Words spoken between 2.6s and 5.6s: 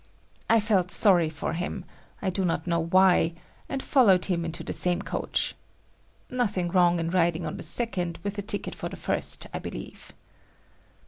know why—and followed him into the same coach.